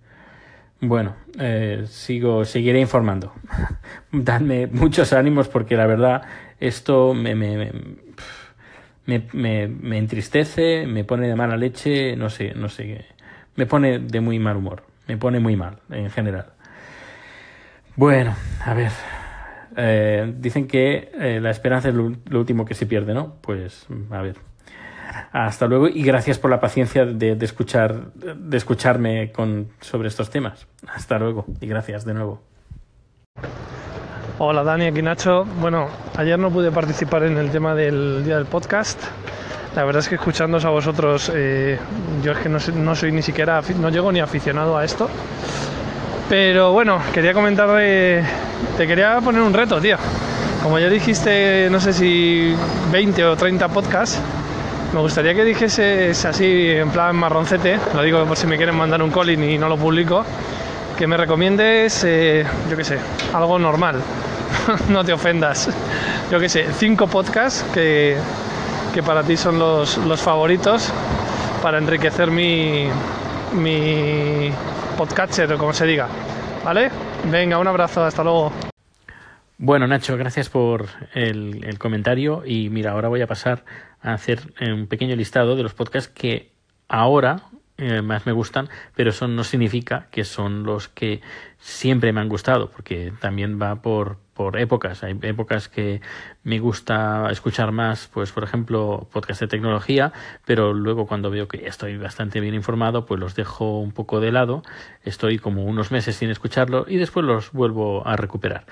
Bueno, 0.84 1.14
eh, 1.38 1.84
sigo, 1.86 2.44
seguiré 2.44 2.80
informando. 2.80 3.32
Dadme 4.12 4.66
muchos 4.66 5.12
ánimos 5.12 5.46
porque 5.48 5.76
la 5.76 5.86
verdad 5.86 6.22
esto 6.58 7.14
me, 7.14 7.36
me, 7.36 7.70
me, 9.06 9.68
me, 9.68 9.98
entristece, 9.98 10.86
me 10.88 11.04
pone 11.04 11.28
de 11.28 11.36
mala 11.36 11.56
leche, 11.56 12.16
no 12.16 12.30
sé, 12.30 12.54
no 12.54 12.68
sé, 12.68 13.04
me 13.54 13.66
pone 13.66 14.00
de 14.00 14.20
muy 14.20 14.40
mal 14.40 14.56
humor, 14.56 14.84
me 15.06 15.16
pone 15.16 15.38
muy 15.38 15.54
mal 15.54 15.78
en 15.88 16.10
general. 16.10 16.46
Bueno, 17.94 18.34
a 18.64 18.74
ver, 18.74 18.90
eh, 19.76 20.32
dicen 20.36 20.66
que 20.66 21.10
eh, 21.18 21.40
la 21.40 21.50
esperanza 21.50 21.88
es 21.88 21.94
lo 21.94 22.38
último 22.38 22.64
que 22.64 22.74
se 22.74 22.86
pierde, 22.86 23.14
¿no? 23.14 23.36
Pues 23.40 23.86
a 24.10 24.22
ver. 24.22 24.36
Hasta 25.32 25.66
luego 25.66 25.88
y 25.88 26.02
gracias 26.02 26.38
por 26.38 26.50
la 26.50 26.60
paciencia 26.60 27.04
de, 27.04 27.36
escuchar, 27.40 28.12
de 28.14 28.56
escucharme 28.56 29.32
con, 29.32 29.68
sobre 29.80 30.08
estos 30.08 30.30
temas. 30.30 30.66
Hasta 30.88 31.18
luego 31.18 31.46
y 31.60 31.66
gracias 31.66 32.04
de 32.04 32.14
nuevo. 32.14 32.42
Hola 34.38 34.64
Dani, 34.64 34.86
aquí 34.86 35.02
Nacho. 35.02 35.44
Bueno, 35.60 35.88
ayer 36.16 36.38
no 36.38 36.50
pude 36.50 36.70
participar 36.70 37.24
en 37.24 37.36
el 37.36 37.50
tema 37.50 37.74
del 37.74 38.24
día 38.24 38.36
del 38.36 38.46
podcast. 38.46 39.00
La 39.76 39.84
verdad 39.84 40.00
es 40.00 40.08
que 40.08 40.16
escuchándoos 40.16 40.64
a 40.66 40.70
vosotros, 40.70 41.30
eh, 41.34 41.78
yo 42.22 42.32
es 42.32 42.38
que 42.38 42.48
no, 42.48 42.58
no, 42.74 42.94
soy 42.94 43.10
ni 43.12 43.22
siquiera, 43.22 43.62
no 43.78 43.88
llego 43.88 44.12
ni 44.12 44.20
aficionado 44.20 44.76
a 44.76 44.84
esto. 44.84 45.08
Pero 46.32 46.72
bueno, 46.72 46.98
quería 47.12 47.34
comentar, 47.34 47.68
te 47.76 48.86
quería 48.86 49.20
poner 49.20 49.42
un 49.42 49.52
reto, 49.52 49.78
tío. 49.82 49.98
Como 50.62 50.78
ya 50.78 50.88
dijiste, 50.88 51.68
no 51.70 51.78
sé 51.78 51.92
si 51.92 52.54
20 52.90 53.22
o 53.26 53.36
30 53.36 53.68
podcasts, 53.68 54.18
me 54.94 55.00
gustaría 55.00 55.34
que 55.34 55.44
dijeses 55.44 56.24
así, 56.24 56.70
en 56.70 56.88
plan 56.88 57.16
marroncete, 57.16 57.78
lo 57.94 58.02
digo 58.02 58.24
por 58.24 58.38
si 58.38 58.46
me 58.46 58.56
quieren 58.56 58.74
mandar 58.74 59.02
un 59.02 59.10
calling 59.10 59.44
y 59.44 59.58
no 59.58 59.68
lo 59.68 59.76
publico, 59.76 60.24
que 60.96 61.06
me 61.06 61.18
recomiendes, 61.18 62.02
eh, 62.04 62.46
yo 62.70 62.78
qué 62.78 62.84
sé, 62.84 62.96
algo 63.34 63.58
normal, 63.58 64.00
no 64.88 65.04
te 65.04 65.12
ofendas, 65.12 65.68
yo 66.30 66.40
qué 66.40 66.48
sé, 66.48 66.64
cinco 66.78 67.08
podcasts 67.08 67.62
que, 67.74 68.16
que 68.94 69.02
para 69.02 69.22
ti 69.22 69.36
son 69.36 69.58
los, 69.58 69.98
los 69.98 70.22
favoritos 70.22 70.90
para 71.60 71.76
enriquecer 71.76 72.30
mi, 72.30 72.88
mi 73.52 74.50
podcatcher 74.92 75.52
o 75.52 75.58
como 75.58 75.72
se 75.72 75.86
diga, 75.86 76.08
¿vale? 76.64 76.90
Venga, 77.30 77.58
un 77.58 77.66
abrazo, 77.66 78.04
hasta 78.04 78.22
luego. 78.22 78.52
Bueno, 79.58 79.86
Nacho, 79.86 80.16
gracias 80.16 80.48
por 80.48 80.88
el, 81.14 81.78
comentario 81.78 82.42
y 82.44 82.68
mira, 82.68 82.92
ahora 82.92 83.08
voy 83.08 83.22
a 83.22 83.26
pasar 83.26 83.64
a 84.00 84.12
hacer 84.12 84.40
eh, 84.58 84.72
un 84.72 84.88
pequeño 84.88 85.14
listado 85.14 85.54
de 85.54 85.62
los 85.62 85.72
podcasts 85.72 86.12
que 86.12 86.50
ahora 86.88 87.44
eh, 87.78 88.02
más 88.02 88.26
me 88.26 88.32
gustan, 88.32 88.68
pero 88.96 89.10
eso 89.10 89.28
no 89.28 89.44
significa 89.44 90.08
que 90.10 90.24
son 90.24 90.64
los 90.64 90.88
que 90.88 91.20
siempre 91.58 92.12
me 92.12 92.20
han 92.20 92.28
gustado, 92.28 92.70
porque 92.70 93.12
también 93.20 93.60
va 93.60 93.76
por, 93.76 94.18
por 94.42 94.58
épocas. 94.58 95.04
Hay 95.04 95.16
épocas 95.22 95.68
que 95.68 96.00
me 96.42 96.58
gusta 96.58 97.28
escuchar 97.30 97.70
más, 97.70 98.08
pues 98.12 98.32
por 98.32 98.42
ejemplo, 98.42 99.06
podcasts 99.12 99.38
de 99.38 99.46
tecnología, 99.46 100.12
pero 100.44 100.72
luego 100.72 101.06
cuando 101.06 101.30
veo 101.30 101.46
que 101.46 101.64
estoy 101.68 101.96
bastante 101.96 102.40
bien 102.40 102.54
informado, 102.54 103.06
pues 103.06 103.20
los 103.20 103.36
dejo 103.36 103.78
un 103.78 103.92
poco 103.92 104.18
de 104.18 104.32
lado, 104.32 104.64
estoy 105.04 105.38
como 105.38 105.64
unos 105.64 105.92
meses 105.92 106.16
sin 106.16 106.28
escucharlo 106.28 106.86
y 106.88 106.96
después 106.96 107.24
los 107.24 107.52
vuelvo 107.52 108.04
a 108.04 108.16
recuperar. 108.16 108.66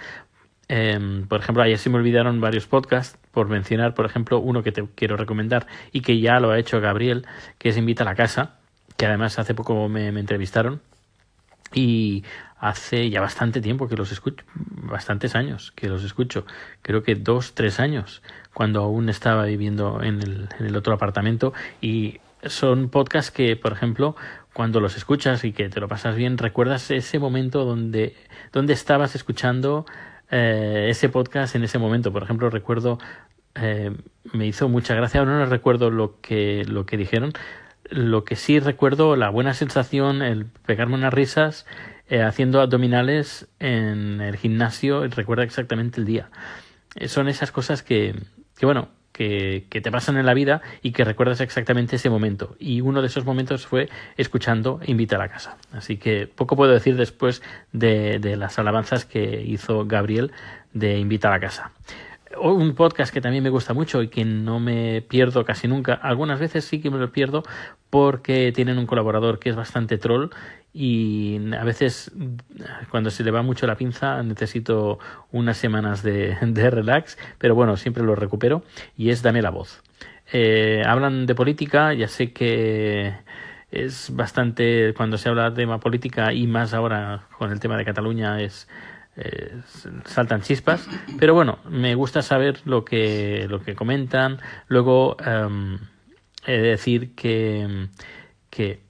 Em, 0.66 1.28
por 1.28 1.38
ejemplo, 1.38 1.62
ayer 1.62 1.78
se 1.78 1.88
me 1.88 1.98
olvidaron 1.98 2.40
varios 2.40 2.66
podcasts, 2.66 3.16
por 3.30 3.48
mencionar, 3.48 3.94
por 3.94 4.06
ejemplo, 4.06 4.40
uno 4.40 4.64
que 4.64 4.72
te 4.72 4.84
quiero 4.96 5.16
recomendar 5.16 5.68
y 5.92 6.00
que 6.00 6.18
ya 6.18 6.40
lo 6.40 6.50
ha 6.50 6.58
hecho 6.58 6.80
Gabriel, 6.80 7.26
que 7.58 7.68
es 7.68 7.76
Invita 7.76 8.02
a 8.02 8.06
la 8.06 8.16
Casa, 8.16 8.56
que 8.96 9.06
además 9.06 9.38
hace 9.38 9.54
poco 9.54 9.88
me, 9.88 10.08
entrevistaron 10.08 10.80
y 11.72 12.24
hace 12.58 13.08
ya 13.08 13.20
bastante 13.20 13.60
tiempo 13.60 13.88
que 13.88 13.96
los 13.96 14.12
escucho, 14.12 14.44
bastantes 14.54 15.34
años 15.34 15.72
que 15.74 15.88
los 15.88 16.04
escucho, 16.04 16.44
creo 16.82 17.02
que 17.02 17.14
dos, 17.14 17.54
tres 17.54 17.80
años, 17.80 18.22
cuando 18.52 18.82
aún 18.82 19.08
estaba 19.08 19.44
viviendo 19.44 20.02
en 20.02 20.20
el, 20.20 20.48
en 20.58 20.66
el 20.66 20.76
otro 20.76 20.92
apartamento 20.92 21.52
y 21.80 22.20
son 22.44 22.88
podcasts 22.88 23.30
que, 23.30 23.56
por 23.56 23.72
ejemplo, 23.72 24.16
cuando 24.52 24.80
los 24.80 24.96
escuchas 24.96 25.44
y 25.44 25.52
que 25.52 25.68
te 25.68 25.80
lo 25.80 25.88
pasas 25.88 26.16
bien, 26.16 26.38
recuerdas 26.38 26.90
ese 26.90 27.18
momento 27.18 27.64
donde, 27.64 28.16
donde 28.52 28.72
estabas 28.72 29.14
escuchando 29.14 29.86
eh, 30.30 30.88
ese 30.90 31.08
podcast 31.08 31.54
en 31.54 31.64
ese 31.64 31.78
momento. 31.78 32.12
Por 32.12 32.22
ejemplo, 32.22 32.50
recuerdo, 32.50 32.98
eh, 33.54 33.94
me 34.32 34.46
hizo 34.46 34.68
mucha 34.68 34.94
gracia, 34.94 35.20
ahora 35.20 35.38
no 35.38 35.46
recuerdo 35.46 35.90
lo 35.90 36.20
que, 36.20 36.64
lo 36.66 36.86
que 36.86 36.96
dijeron, 36.96 37.32
lo 37.90 38.24
que 38.24 38.36
sí 38.36 38.60
recuerdo, 38.60 39.16
la 39.16 39.30
buena 39.30 39.54
sensación, 39.54 40.22
el 40.22 40.46
pegarme 40.46 40.94
unas 40.94 41.12
risas 41.12 41.66
eh, 42.08 42.22
haciendo 42.22 42.60
abdominales 42.60 43.48
en 43.58 44.20
el 44.20 44.36
gimnasio, 44.36 45.06
recuerda 45.08 45.44
exactamente 45.44 46.00
el 46.00 46.06
día. 46.06 46.30
son 47.06 47.28
esas 47.28 47.52
cosas 47.52 47.82
que, 47.82 48.14
que 48.56 48.66
bueno, 48.66 48.88
que, 49.12 49.80
te 49.82 49.90
pasan 49.90 50.16
en 50.16 50.24
la 50.24 50.34
vida 50.34 50.62
y 50.82 50.92
que 50.92 51.04
recuerdas 51.04 51.40
exactamente 51.40 51.96
ese 51.96 52.08
momento. 52.08 52.56
Y 52.58 52.80
uno 52.80 53.02
de 53.02 53.08
esos 53.08 53.24
momentos 53.24 53.66
fue 53.66 53.90
escuchando 54.16 54.80
Invita 54.86 55.16
a 55.16 55.18
la 55.18 55.28
casa. 55.28 55.58
Así 55.72 55.98
que 55.98 56.26
poco 56.26 56.56
puedo 56.56 56.72
decir 56.72 56.96
después 56.96 57.42
de, 57.72 58.18
de 58.18 58.36
las 58.36 58.58
alabanzas 58.58 59.04
que 59.04 59.42
hizo 59.42 59.84
Gabriel 59.86 60.32
de 60.72 60.98
Invita 60.98 61.28
a 61.28 61.32
la 61.32 61.40
casa 61.40 61.72
un 62.38 62.74
podcast 62.74 63.12
que 63.12 63.20
también 63.20 63.42
me 63.42 63.50
gusta 63.50 63.74
mucho 63.74 64.02
y 64.02 64.08
que 64.08 64.24
no 64.24 64.60
me 64.60 65.02
pierdo 65.02 65.44
casi 65.44 65.68
nunca. 65.68 65.94
Algunas 65.94 66.38
veces 66.38 66.64
sí 66.64 66.80
que 66.80 66.90
me 66.90 66.98
lo 66.98 67.10
pierdo 67.12 67.42
porque 67.90 68.52
tienen 68.52 68.78
un 68.78 68.86
colaborador 68.86 69.38
que 69.38 69.50
es 69.50 69.56
bastante 69.56 69.98
troll 69.98 70.30
y 70.72 71.40
a 71.54 71.64
veces 71.64 72.12
cuando 72.90 73.10
se 73.10 73.24
le 73.24 73.32
va 73.32 73.42
mucho 73.42 73.66
la 73.66 73.74
pinza 73.74 74.22
necesito 74.22 75.00
unas 75.32 75.56
semanas 75.56 76.02
de, 76.02 76.36
relax, 76.70 77.18
pero 77.38 77.54
bueno, 77.54 77.76
siempre 77.76 78.04
lo 78.04 78.14
recupero 78.14 78.62
y 78.96 79.10
es 79.10 79.22
Dame 79.22 79.42
la 79.42 79.50
voz. 79.50 79.82
Eh, 80.32 80.82
hablan 80.86 81.26
de 81.26 81.34
política, 81.34 81.92
ya 81.92 82.06
sé 82.06 82.32
que 82.32 83.12
es 83.72 84.14
bastante, 84.14 84.94
cuando 84.96 85.18
se 85.18 85.28
habla 85.28 85.50
de 85.50 85.56
tema 85.56 85.80
política 85.80 86.32
y 86.32 86.46
más 86.46 86.74
ahora 86.74 87.26
con 87.36 87.50
el 87.50 87.58
tema 87.58 87.76
de 87.76 87.84
Cataluña 87.84 88.40
es... 88.40 88.68
saltan 90.06 90.40
chispas 90.40 90.88
pero 91.18 91.34
bueno 91.34 91.58
me 91.68 91.94
gusta 91.94 92.22
saber 92.22 92.60
lo 92.64 92.84
que 92.84 93.46
lo 93.50 93.60
que 93.60 93.74
comentan 93.74 94.38
luego 94.68 95.16
em, 95.24 95.78
he 96.46 96.52
de 96.52 96.68
decir 96.68 97.14
que 97.14 97.88
que 98.50 98.80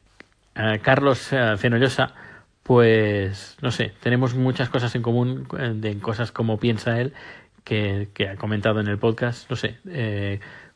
eh, 0.55 0.81
Carlos 0.83 1.33
eh, 1.33 1.57
Fenollosa, 1.57 2.15
pues 2.63 3.57
no 3.63 3.71
sé, 3.71 3.93
tenemos 4.01 4.35
muchas 4.35 4.69
cosas 4.69 4.95
en 4.95 5.03
común, 5.03 5.47
eh, 5.59 5.73
de 5.75 5.99
cosas 5.99 6.33
como 6.33 6.59
piensa 6.59 7.01
él, 7.01 7.13
que, 7.65 8.09
ha 8.29 8.37
comentado 8.37 8.81
en 8.81 8.89
el 8.89 8.99
podcast, 8.99 9.49
no 9.49 9.55
sé, 9.55 9.79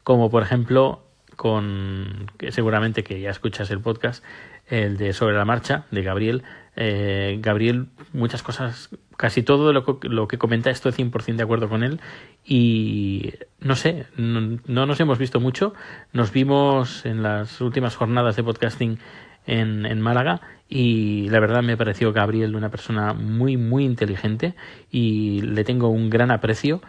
como 0.05 0.31
por 0.31 0.45
ejemplo 0.45 1.03
con, 1.35 2.31
que 2.39 2.53
seguramente 2.53 3.03
que 3.03 3.21
ya 3.21 3.31
escuchas 3.31 3.71
el 3.71 3.81
podcast, 3.81 4.23
el 4.69 4.97
de 4.97 5.13
Sobre 5.13 5.35
la 5.35 5.45
Marcha, 5.45 5.87
de 5.91 6.03
Gabriel. 6.03 6.45
Gabriel, 6.77 7.87
muchas 8.13 8.45
cosas, 8.45 8.91
casi 9.17 9.43
todo 9.43 9.73
lo 9.73 9.85
que, 9.85 10.09
lo 10.09 10.29
que 10.29 10.39
comenta 10.39 10.71
estoy 10.71 10.93
100% 10.93 11.37
de 11.37 11.43
acuerdo 11.43 11.69
con 11.69 11.83
él. 11.83 12.01
Y 12.45 13.33
no 13.61 13.77
sé, 13.77 14.07
no, 14.17 14.59
no, 14.67 14.87
nos 14.87 15.01
hemos 15.01 15.19
visto 15.19 15.41
mucho, 15.41 15.75
nos 16.13 16.33
vimos 16.33 17.07
en 17.07 17.23
las 17.23 17.61
últimas 17.61 17.97
jornadas 17.97 18.37
de 18.37 18.45
podcasting 18.45 18.99
en, 19.47 19.87
en 19.87 20.01
Málaga 20.01 20.41
y 20.69 21.29
la 21.29 21.41
verdad 21.41 21.63
me 21.63 21.77
pareció 21.77 22.13
Gabriel 22.13 22.57
una 22.57 22.71
persona 22.71 23.13
muy 23.13 23.59
muy 23.59 23.85
inteligente 23.85 24.55
y 24.91 25.43
le 25.43 25.65
tengo 25.65 25.89
un 25.89 26.09
gran 26.09 26.31
aprecio 26.31 26.81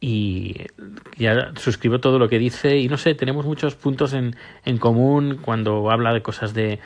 y 0.00 0.66
ya 1.16 1.52
suscribo 1.56 2.00
todo 2.00 2.18
lo 2.18 2.28
que 2.28 2.38
dice 2.38 2.78
y 2.78 2.88
no 2.88 2.98
sé, 2.98 3.14
tenemos 3.14 3.46
muchos 3.46 3.76
puntos 3.76 4.12
en, 4.12 4.36
en 4.64 4.78
común 4.78 5.38
cuando 5.40 5.90
habla 5.90 6.12
de 6.12 6.20
cosas 6.20 6.52
de, 6.52 6.80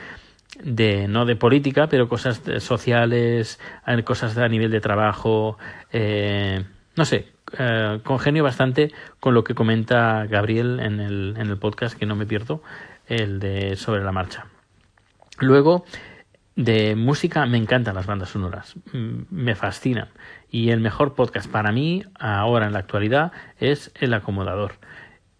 de 0.63 1.07
no 1.07 1.25
de 1.25 1.35
política, 1.35 1.87
pero 1.87 2.09
cosas 2.09 2.41
sociales, 2.59 3.59
cosas 4.03 4.37
a 4.37 4.47
nivel 4.47 4.71
de 4.71 4.81
trabajo, 4.81 5.57
eh, 5.91 6.63
no 6.95 7.05
sé, 7.05 7.27
eh, 7.57 7.99
congenio 8.03 8.43
bastante 8.43 8.91
con 9.19 9.33
lo 9.33 9.43
que 9.43 9.55
comenta 9.55 10.25
Gabriel 10.25 10.79
en 10.79 10.99
el, 10.99 11.35
en 11.37 11.47
el 11.47 11.57
podcast 11.57 11.97
que 11.97 12.05
no 12.05 12.15
me 12.15 12.25
pierdo, 12.25 12.61
el 13.07 13.39
de 13.39 13.75
sobre 13.75 14.03
la 14.03 14.11
marcha. 14.11 14.47
Luego, 15.39 15.85
de 16.55 16.95
música 16.95 17.45
me 17.45 17.57
encantan 17.57 17.95
las 17.95 18.05
bandas 18.05 18.29
sonoras, 18.29 18.75
mm, 18.91 19.21
me 19.29 19.55
fascinan. 19.55 20.09
Y 20.51 20.71
el 20.71 20.81
mejor 20.81 21.15
podcast 21.15 21.49
para 21.49 21.71
mí, 21.71 22.03
ahora 22.19 22.65
en 22.65 22.73
la 22.73 22.79
actualidad, 22.79 23.31
es 23.59 23.91
El 23.95 24.13
Acomodador. 24.13 24.73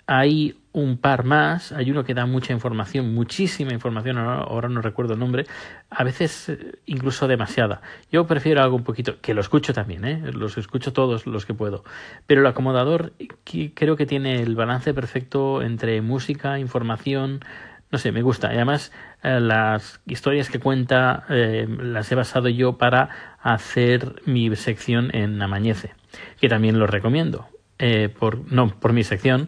Hay 0.08 0.59
un 0.72 0.98
par 0.98 1.24
más, 1.24 1.72
hay 1.72 1.90
uno 1.90 2.04
que 2.04 2.14
da 2.14 2.26
mucha 2.26 2.54
información, 2.54 3.14
muchísima 3.14 3.74
información, 3.74 4.18
ahora, 4.18 4.70
no 4.70 4.82
recuerdo 4.82 5.14
el 5.14 5.20
nombre, 5.20 5.46
a 5.90 6.04
veces 6.04 6.50
eh, 6.50 6.80
incluso 6.86 7.28
demasiada. 7.28 7.82
Yo 8.12 8.28
prefiero 8.28 8.62
algo 8.62 8.76
un 8.76 8.84
poquito, 8.84 9.20
que 9.20 9.34
lo 9.34 9.42
escucho 9.42 9.74
también, 9.74 10.06
¿eh? 10.06 10.32
los 10.32 10.58
escucho 10.58 10.94
todos 10.94 11.26
los 11.26 11.46
que 11.46 11.56
puedo, 11.56 11.84
pero 12.28 12.42
el 12.42 12.48
acomodador 12.48 13.14
creo 13.74 13.96
que 13.96 14.06
tiene 14.06 14.42
el 14.42 14.56
balance 14.56 14.94
perfecto 14.94 15.64
entre 15.64 16.02
música, 16.02 16.60
información, 16.60 17.40
no 17.92 17.98
sé, 17.98 18.12
me 18.12 18.22
gusta. 18.22 18.54
Y 18.54 18.58
además, 18.58 18.92
eh, 19.24 19.40
las 19.40 20.02
historias 20.06 20.52
que 20.52 20.60
cuenta 20.60 21.26
eh, 21.30 21.68
las 21.82 22.12
he 22.12 22.16
basado 22.16 22.48
yo 22.48 22.78
para 22.78 23.38
hacer 23.42 24.22
mi 24.26 24.56
sección 24.56 25.10
en 25.16 25.42
Amañece, 25.42 25.94
que 26.40 26.48
también 26.48 26.78
lo 26.78 26.86
recomiendo. 26.86 27.48
por, 28.20 28.52
no 28.52 28.68
por 28.68 28.92
mi 28.92 29.04
sección, 29.04 29.48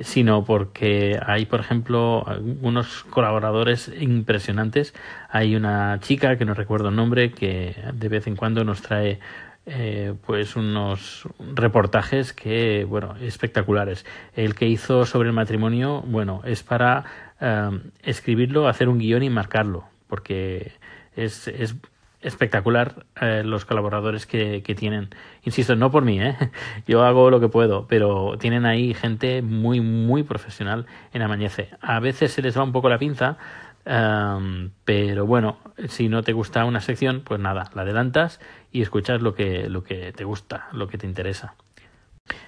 sino 0.00 0.44
porque 0.44 1.18
hay, 1.24 1.46
por 1.46 1.60
ejemplo, 1.60 2.24
unos 2.62 3.04
colaboradores 3.04 3.90
impresionantes. 3.98 4.94
Hay 5.28 5.56
una 5.56 5.98
chica 6.00 6.36
que 6.36 6.44
no 6.44 6.54
recuerdo 6.54 6.88
el 6.88 6.96
nombre 6.96 7.32
que 7.32 7.76
de 7.92 8.08
vez 8.08 8.26
en 8.26 8.36
cuando 8.36 8.64
nos 8.64 8.82
trae 8.82 9.18
eh, 9.66 10.14
pues 10.24 10.56
unos 10.56 11.28
reportajes 11.54 12.32
que, 12.32 12.84
bueno, 12.84 13.16
espectaculares. 13.20 14.06
El 14.34 14.54
que 14.54 14.66
hizo 14.66 15.04
sobre 15.04 15.28
el 15.28 15.34
matrimonio, 15.34 16.02
bueno, 16.06 16.40
es 16.44 16.62
para 16.62 17.04
eh, 17.40 17.70
escribirlo, 18.02 18.68
hacer 18.68 18.88
un 18.88 18.98
guion 18.98 19.22
y 19.22 19.30
marcarlo, 19.30 19.84
porque 20.06 20.72
es, 21.14 21.48
es 21.48 21.76
espectacular 22.20 23.06
eh, 23.20 23.42
los 23.44 23.64
colaboradores 23.64 24.26
que, 24.26 24.62
que, 24.62 24.74
tienen. 24.74 25.10
Insisto, 25.44 25.76
no 25.76 25.90
por 25.90 26.04
mí, 26.04 26.20
¿eh? 26.20 26.36
yo 26.86 27.04
hago 27.04 27.30
lo 27.30 27.40
que 27.40 27.48
puedo, 27.48 27.86
pero 27.86 28.36
tienen 28.38 28.66
ahí 28.66 28.94
gente 28.94 29.42
muy, 29.42 29.80
muy 29.80 30.24
profesional 30.24 30.86
en 31.12 31.22
Amañece. 31.22 31.70
A 31.80 32.00
veces 32.00 32.32
se 32.32 32.42
les 32.42 32.58
va 32.58 32.64
un 32.64 32.72
poco 32.72 32.88
la 32.88 32.98
pinza, 32.98 33.38
um, 33.86 34.70
pero 34.84 35.26
bueno, 35.26 35.58
si 35.88 36.08
no 36.08 36.22
te 36.22 36.32
gusta 36.32 36.64
una 36.64 36.80
sección, 36.80 37.22
pues 37.24 37.40
nada, 37.40 37.70
la 37.74 37.82
adelantas 37.82 38.40
y 38.72 38.82
escuchas 38.82 39.22
lo 39.22 39.34
que, 39.34 39.68
lo 39.68 39.84
que 39.84 40.12
te 40.12 40.24
gusta, 40.24 40.68
lo 40.72 40.88
que 40.88 40.98
te 40.98 41.06
interesa. 41.06 41.54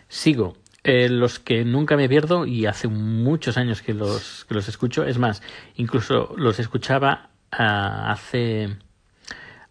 Sigo. 0.09 0.57
Eh, 0.83 1.11
los 1.11 1.39
que 1.39 1.67
nunca 1.67 1.95
me 1.95 2.09
pierdo 2.09 2.47
y 2.47 2.65
hace 2.65 2.89
muchos 2.89 3.59
años 3.59 3.83
que 3.83 3.93
los, 3.93 4.47
que 4.47 4.55
los 4.55 4.67
escucho, 4.67 5.05
es 5.05 5.19
más, 5.19 5.43
incluso 5.77 6.33
los 6.39 6.59
escuchaba 6.59 7.29
uh, 7.53 8.09
hace 8.09 8.79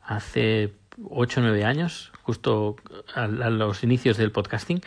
hace 0.09 0.73
8 1.09 1.39
o 1.39 1.43
9 1.43 1.63
años, 1.63 2.11
justo 2.23 2.75
a, 3.13 3.27
los 3.27 3.83
inicios 3.83 4.17
del 4.17 4.31
podcasting, 4.31 4.81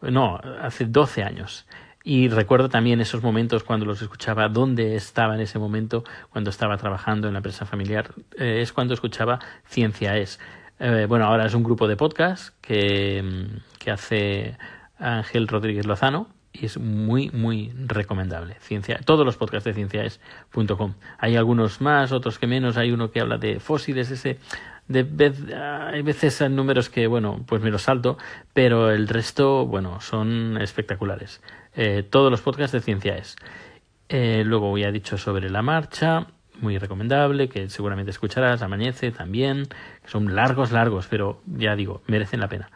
no, 0.00 0.40
hace 0.62 0.86
12 0.86 1.24
años. 1.24 1.66
Y 2.04 2.28
recuerdo 2.28 2.68
también 2.68 3.00
esos 3.00 3.22
momentos 3.22 3.64
cuando 3.64 3.84
los 3.84 4.00
escuchaba, 4.00 4.48
dónde 4.48 4.94
estaba 4.94 5.34
en 5.34 5.40
ese 5.40 5.58
momento, 5.58 6.04
cuando 6.30 6.50
estaba 6.50 6.76
trabajando 6.76 7.26
en 7.26 7.34
la 7.34 7.38
empresa 7.38 7.66
familiar. 7.66 8.14
Eh, 8.38 8.60
es 8.62 8.72
cuando 8.72 8.94
escuchaba 8.94 9.40
Ciencia 9.66 10.16
Es. 10.16 10.38
Eh, 10.78 11.06
bueno, 11.08 11.24
ahora 11.26 11.44
es 11.44 11.54
un 11.54 11.64
grupo 11.64 11.88
de 11.88 11.96
podcast 11.96 12.54
que, 12.60 13.48
que 13.80 13.90
hace 13.90 14.56
Ángel 14.96 15.48
Rodríguez 15.48 15.86
Lozano, 15.86 16.28
y 16.60 16.66
es 16.66 16.78
muy, 16.78 17.30
muy 17.30 17.72
recomendable. 17.86 18.56
Ciencia, 18.60 18.98
todos 19.04 19.24
los 19.24 19.36
podcasts 19.36 19.64
de 19.64 19.74
cienciaes.com. 19.74 20.94
Hay 21.18 21.36
algunos 21.36 21.80
más, 21.80 22.12
otros 22.12 22.38
que 22.38 22.46
menos. 22.46 22.76
Hay 22.76 22.90
uno 22.90 23.10
que 23.10 23.20
habla 23.20 23.38
de 23.38 23.60
fósiles, 23.60 24.10
ese. 24.10 24.38
De 24.88 25.02
vez, 25.02 25.38
hay 25.52 26.02
veces 26.02 26.40
números 26.50 26.88
que, 26.88 27.06
bueno, 27.06 27.44
pues 27.46 27.60
me 27.62 27.70
los 27.70 27.82
salto, 27.82 28.16
pero 28.54 28.90
el 28.90 29.06
resto, 29.06 29.66
bueno, 29.66 30.00
son 30.00 30.58
espectaculares. 30.60 31.42
Eh, 31.74 32.02
todos 32.08 32.30
los 32.30 32.40
podcasts 32.40 32.72
de 32.72 32.80
Cienciaes. 32.80 33.36
Eh, 34.08 34.42
luego 34.44 34.76
ya 34.78 34.88
he 34.88 34.92
dicho 34.92 35.18
sobre 35.18 35.50
la 35.50 35.60
marcha, 35.60 36.28
muy 36.60 36.78
recomendable, 36.78 37.48
que 37.48 37.68
seguramente 37.68 38.10
escucharás, 38.10 38.62
Amanece 38.62 39.10
también, 39.10 39.68
son 40.06 40.34
largos, 40.34 40.72
largos, 40.72 41.06
pero 41.08 41.42
ya 41.46 41.76
digo, 41.76 42.02
merecen 42.06 42.40
la 42.40 42.48
pena. 42.48 42.70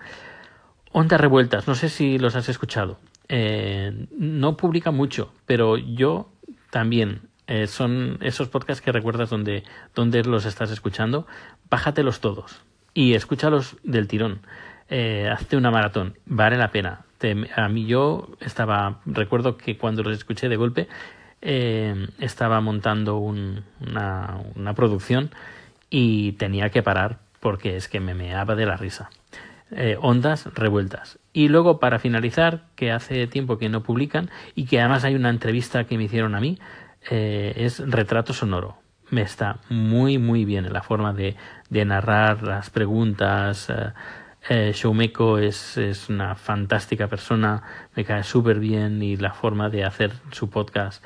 Ondas 0.93 1.21
revueltas, 1.21 1.67
no 1.67 1.75
sé 1.75 1.89
si 1.89 2.19
los 2.19 2.37
has 2.37 2.51
escuchado. 2.51 2.99
Eh, 3.29 4.07
no 4.17 4.57
publica 4.57 4.91
mucho, 4.91 5.33
pero 5.47 5.77
yo 5.77 6.31
también. 6.71 7.23
Eh, 7.49 7.67
son 7.67 8.19
esos 8.21 8.49
podcasts 8.49 8.83
que 8.83 8.93
recuerdas 8.93 9.29
donde, 9.29 9.65
donde 9.95 10.23
los 10.25 10.47
estás 10.47 10.71
escuchando. 10.71 11.27
Bájatelos 11.69 12.21
todos 12.21 12.63
y 12.95 13.15
escúchalos 13.15 13.77
del 13.83 14.07
tirón. 14.07 14.41
Eh, 14.89 15.29
hazte 15.31 15.57
una 15.57 15.71
maratón, 15.71 16.15
vale 16.27 16.57
la 16.57 16.71
pena. 16.71 17.05
a 17.57 17.69
mí 17.69 17.87
yo 17.87 18.29
estaba, 18.41 19.01
recuerdo 19.07 19.57
que 19.57 19.77
cuando 19.77 20.03
los 20.03 20.17
escuché 20.17 20.49
de 20.49 20.57
golpe, 20.57 20.89
estaba 21.41 22.61
montando 22.61 23.17
una, 23.17 24.39
una 24.55 24.75
producción 24.75 25.31
y 25.91 26.33
tenía 26.33 26.71
que 26.71 26.83
parar 26.83 27.19
porque 27.43 27.77
es 27.77 27.89
que 27.89 27.99
me 27.99 28.15
meaba 28.15 28.55
de 28.55 28.67
la 28.67 28.77
risa. 28.77 29.11
Ondas 30.01 30.49
revueltas. 30.55 31.19
Y 31.33 31.49
luego, 31.49 31.79
para 31.81 31.99
finalizar, 31.99 32.65
que 32.77 32.93
hace 32.93 33.27
tiempo 33.27 33.59
que 33.59 33.69
no 33.69 33.83
publican 33.83 34.31
y 34.55 34.67
que 34.67 34.81
además 34.81 35.05
hay 35.05 35.15
una 35.15 35.31
entrevista 35.31 35.85
que 35.85 35.97
me 35.97 36.05
hicieron 36.05 36.35
a 36.35 36.41
mí, 36.41 36.59
eh, 37.11 37.55
es 37.57 37.79
Retrato 37.79 38.33
Sonoro. 38.33 38.77
Me 39.11 39.23
está 39.23 39.59
muy, 39.69 40.19
muy 40.19 40.45
bien 40.45 40.73
la 40.73 40.83
forma 40.83 41.13
de, 41.13 41.37
narrar 41.71 42.43
las 42.43 42.71
preguntas. 42.71 43.69
Eh, 43.71 43.93
eh 44.49 44.73
Showmeko 44.75 45.39
es, 45.39 45.77
es, 45.77 46.09
una 46.09 46.35
fantástica 46.35 47.09
persona, 47.09 47.63
me 47.95 48.05
cae 48.05 48.23
súper 48.25 48.59
bien 48.59 49.03
y 49.03 49.17
la 49.17 49.33
forma 49.33 49.69
de 49.69 49.85
hacer 49.85 50.13
su 50.31 50.51
podcast. 50.51 51.03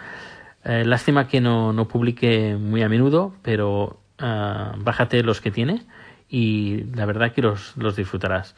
Eh, 0.64 0.84
lástima 0.84 1.28
que 1.28 1.40
no, 1.40 1.72
no, 1.72 1.88
publique 1.88 2.56
muy 2.58 2.82
a 2.82 2.88
menudo, 2.88 3.34
pero 3.42 4.00
bájate 4.18 5.22
los 5.22 5.42
que 5.42 5.50
tiene 5.50 5.82
y 6.28 6.84
la 6.94 7.06
verdad 7.06 7.32
que 7.32 7.42
los, 7.42 7.76
los 7.76 7.96
disfrutarás. 7.96 8.54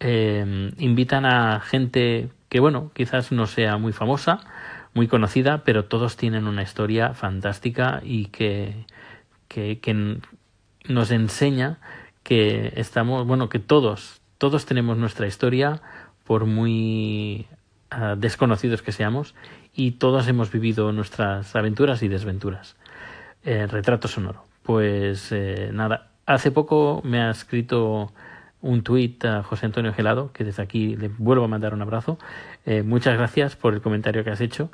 Eh, 0.00 0.72
invitan 0.78 1.24
a 1.26 1.60
gente 1.60 2.28
que, 2.48 2.60
bueno, 2.60 2.90
quizás 2.94 3.32
no 3.32 3.46
sea 3.46 3.78
muy 3.78 3.92
famosa, 3.92 4.40
muy 4.94 5.08
conocida, 5.08 5.62
pero 5.64 5.84
todos 5.84 6.16
tienen 6.16 6.46
una 6.46 6.62
historia 6.62 7.14
fantástica 7.14 8.00
y 8.04 8.26
que, 8.26 8.86
que, 9.48 9.78
que 9.80 10.18
nos 10.88 11.10
enseña 11.10 11.78
que 12.22 12.72
estamos, 12.76 13.26
bueno, 13.26 13.48
que 13.48 13.58
todos, 13.58 14.20
todos 14.38 14.66
tenemos 14.66 14.96
nuestra 14.96 15.26
historia, 15.26 15.80
por 16.24 16.46
muy 16.46 17.46
uh, 17.92 18.16
desconocidos 18.16 18.82
que 18.82 18.92
seamos, 18.92 19.34
y 19.74 19.92
todos 19.92 20.28
hemos 20.28 20.52
vivido 20.52 20.92
nuestras 20.92 21.56
aventuras 21.56 22.02
y 22.02 22.08
desventuras. 22.08 22.76
Eh, 23.44 23.66
retrato 23.66 24.06
sonoro. 24.06 24.44
Pues 24.62 25.32
eh, 25.32 25.70
nada, 25.72 26.11
hace 26.26 26.50
poco 26.50 27.00
me 27.04 27.20
ha 27.20 27.30
escrito 27.30 28.12
un 28.60 28.82
tuit 28.82 29.24
a 29.24 29.42
José 29.42 29.66
Antonio 29.66 29.92
Gelado, 29.92 30.32
que 30.32 30.44
desde 30.44 30.62
aquí 30.62 30.96
le 30.96 31.08
vuelvo 31.08 31.44
a 31.44 31.48
mandar 31.48 31.74
un 31.74 31.82
abrazo. 31.82 32.18
Eh, 32.64 32.82
muchas 32.82 33.16
gracias 33.16 33.56
por 33.56 33.74
el 33.74 33.80
comentario 33.80 34.24
que 34.24 34.30
has 34.30 34.40
hecho. 34.40 34.70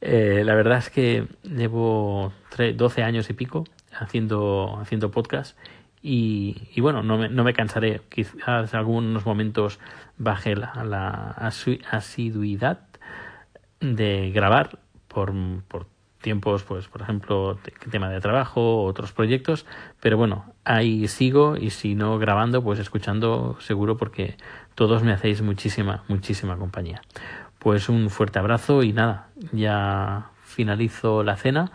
Eh, 0.00 0.42
la 0.44 0.54
verdad 0.54 0.78
es 0.78 0.90
que 0.90 1.26
llevo 1.42 2.32
12 2.56 3.02
años 3.02 3.28
y 3.30 3.34
pico 3.34 3.64
haciendo, 3.92 4.78
haciendo 4.80 5.10
podcast 5.10 5.58
y, 6.02 6.68
y 6.74 6.80
bueno, 6.80 7.02
no 7.02 7.18
me, 7.18 7.28
no 7.28 7.44
me, 7.44 7.52
cansaré. 7.52 8.00
Quizás 8.08 8.74
algunos 8.74 9.26
momentos 9.26 9.80
baje 10.16 10.54
la, 10.56 10.72
la 10.84 11.30
asiduidad 11.90 12.80
de 13.80 14.30
grabar 14.30 14.78
por, 15.08 15.32
por 15.66 15.86
tiempos, 16.20 16.62
pues 16.64 16.88
por 16.88 17.02
ejemplo, 17.02 17.58
tema 17.90 18.08
de 18.10 18.20
trabajo, 18.20 18.82
otros 18.84 19.12
proyectos, 19.12 19.66
pero 20.00 20.16
bueno, 20.16 20.52
ahí 20.64 21.08
sigo 21.08 21.56
y 21.56 21.70
si 21.70 21.94
no 21.94 22.18
grabando, 22.18 22.62
pues 22.62 22.78
escuchando 22.78 23.56
seguro 23.60 23.96
porque 23.96 24.36
todos 24.74 25.02
me 25.02 25.12
hacéis 25.12 25.42
muchísima, 25.42 26.04
muchísima 26.08 26.56
compañía. 26.56 27.02
Pues 27.58 27.88
un 27.88 28.10
fuerte 28.10 28.38
abrazo 28.38 28.82
y 28.82 28.92
nada, 28.92 29.28
ya 29.52 30.30
finalizo 30.42 31.22
la 31.22 31.36
cena 31.36 31.72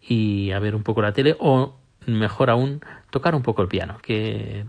y 0.00 0.52
a 0.52 0.58
ver 0.58 0.74
un 0.74 0.82
poco 0.82 1.02
la 1.02 1.12
tele 1.12 1.36
o 1.38 1.76
mejor 2.06 2.50
aún 2.50 2.80
tocar 3.10 3.34
un 3.34 3.42
poco 3.42 3.62
el 3.62 3.68
piano, 3.68 3.98
que 4.02 4.66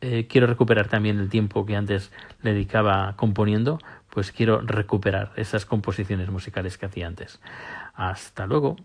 eh, 0.00 0.26
quiero 0.28 0.46
recuperar 0.46 0.88
también 0.88 1.18
el 1.18 1.28
tiempo 1.28 1.66
que 1.66 1.76
antes 1.76 2.12
le 2.42 2.52
dedicaba 2.52 3.14
componiendo, 3.16 3.78
pues 4.10 4.32
quiero 4.32 4.60
recuperar 4.60 5.32
esas 5.36 5.66
composiciones 5.66 6.30
musicales 6.30 6.78
que 6.78 6.86
hacía 6.86 7.06
antes. 7.06 7.40
Hasta 7.98 8.46
luego. 8.46 8.76